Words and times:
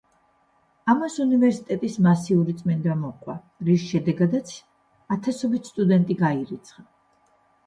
ამას 0.93 1.17
უნივერსიტეტის 1.25 1.97
მასიური 2.05 2.55
წმენდა 2.61 2.95
მოჰყვა, 3.03 3.35
რის 3.69 3.85
შედეგად 3.91 4.35
ათასობით 4.57 5.71
სტუდენტი 5.75 6.19
გაირიცხა. 6.25 6.89